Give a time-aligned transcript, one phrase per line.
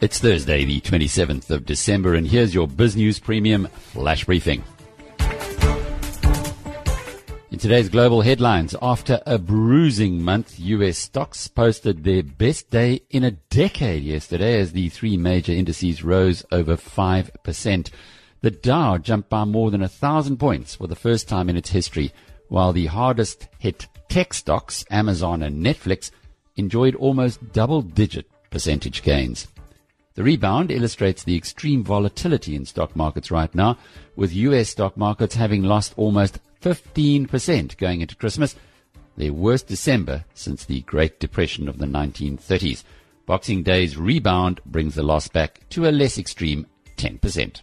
[0.00, 4.62] It's Thursday, the 27th of December, and here's your BizNews Premium Flash Briefing.
[7.50, 13.24] In today's global headlines, after a bruising month, US stocks posted their best day in
[13.24, 17.90] a decade yesterday as the three major indices rose over 5%.
[18.42, 21.70] The Dow jumped by more than a thousand points for the first time in its
[21.70, 22.12] history,
[22.50, 26.10] while the hardest hit tech stocks, Amazon and Netflix,
[26.56, 29.46] enjoyed almost double digit percentage gains.
[30.14, 33.78] The rebound illustrates the extreme volatility in stock markets right now,
[34.16, 38.56] with US stock markets having lost almost 15% going into Christmas,
[39.16, 42.82] their worst December since the Great Depression of the 1930s.
[43.26, 47.62] Boxing Day's rebound brings the loss back to a less extreme 10%.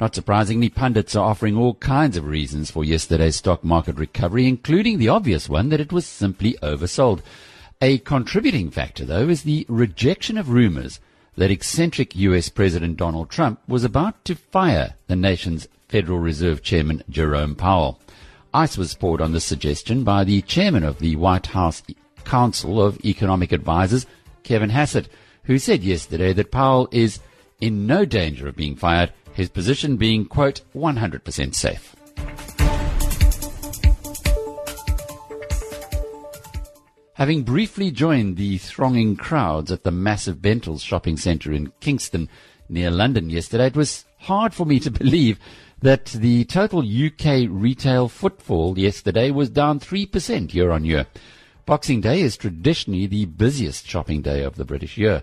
[0.00, 4.98] Not surprisingly, pundits are offering all kinds of reasons for yesterday's stock market recovery, including
[4.98, 7.20] the obvious one that it was simply oversold.
[7.82, 11.00] A contributing factor, though, is the rejection of rumors
[11.36, 17.02] that eccentric US President Donald Trump was about to fire the nation's Federal Reserve Chairman
[17.08, 18.00] Jerome Powell.
[18.54, 21.82] Ice was poured on this suggestion by the chairman of the White House
[22.24, 24.06] Council of Economic Advisers,
[24.42, 25.08] Kevin Hassett,
[25.44, 27.20] who said yesterday that Powell is
[27.60, 31.94] in no danger of being fired his position being, quote, 100% safe.
[37.12, 42.28] Having briefly joined the thronging crowds at the massive Bentalls shopping centre in Kingston
[42.68, 45.38] near London yesterday, it was hard for me to believe
[45.82, 51.06] that the total UK retail footfall yesterday was down 3% year on year.
[51.64, 55.22] Boxing Day is traditionally the busiest shopping day of the British year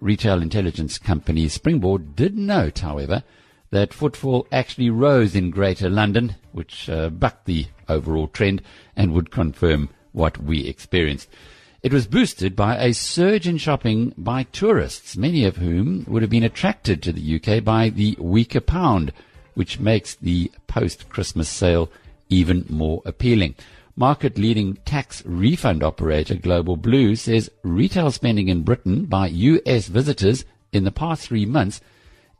[0.00, 3.22] retail intelligence company Springboard did note, however,
[3.70, 8.62] that footfall actually rose in Greater London, which uh, bucked the overall trend
[8.94, 11.28] and would confirm what we experienced.
[11.82, 16.30] It was boosted by a surge in shopping by tourists, many of whom would have
[16.30, 19.12] been attracted to the UK by the weaker pound,
[19.54, 21.90] which makes the post-Christmas sale
[22.28, 23.56] even more appealing.
[23.96, 30.46] Market leading tax refund operator Global Blue says retail spending in Britain by US visitors
[30.72, 31.82] in the past three months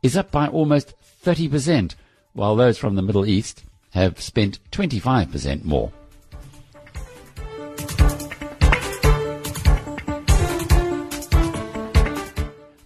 [0.01, 1.93] is up by almost 30%,
[2.33, 5.91] while those from the Middle East have spent 25% more.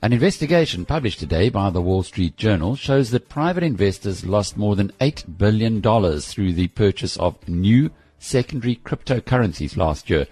[0.01, 4.75] An investigation published today by the Wall Street Journal shows that private investors lost more
[4.75, 5.81] than $8 billion
[6.19, 7.89] through the purchase of new
[8.19, 10.27] secondary cryptocurrencies last year.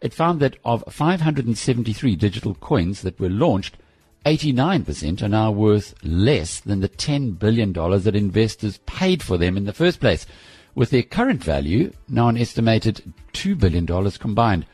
[0.00, 3.76] It found that of 573 digital coins that were launched,
[4.24, 9.64] 89% are now worth less than the $10 billion that investors paid for them in
[9.64, 10.26] the first place,
[10.74, 14.66] with their current value now an estimated $2 billion combined.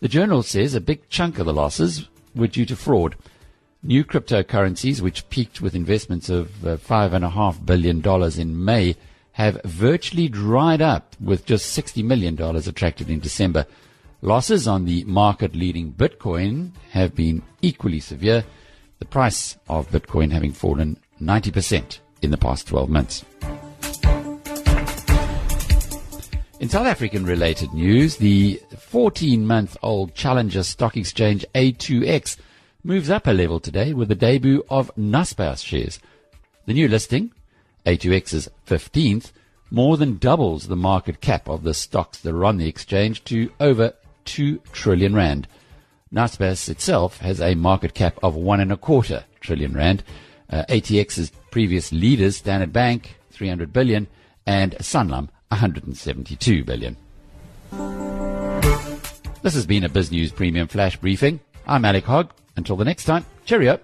[0.00, 3.16] The journal says a big chunk of the losses were due to fraud.
[3.82, 8.94] New cryptocurrencies, which peaked with investments of uh, $5.5 billion in May,
[9.38, 13.66] have virtually dried up with just $60 million attracted in December.
[14.20, 18.44] Losses on the market leading Bitcoin have been equally severe,
[18.98, 23.24] the price of Bitcoin having fallen 90% in the past 12 months.
[26.58, 32.38] In South African related news, the 14 month old challenger stock exchange A2X
[32.82, 36.00] moves up a level today with the debut of Naspers shares.
[36.66, 37.32] The new listing
[37.88, 39.32] A2X's 15th,
[39.70, 43.50] more than doubles the market cap of the stocks that are on the exchange to
[43.60, 43.94] over
[44.26, 45.48] 2 trillion rand.
[46.12, 50.04] Naspers itself has a market cap of one and a quarter trillion rand.
[50.50, 54.06] Uh, A2X's previous leaders, Standard Bank, 300 billion,
[54.46, 56.96] and Sanlam, 172 billion.
[59.42, 61.40] This has been a BizNews Premium Flash Briefing.
[61.66, 62.32] I'm Alec Hogg.
[62.56, 63.78] Until the next time, cheerio.